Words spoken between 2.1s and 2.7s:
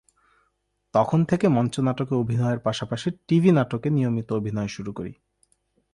অভিনয়ের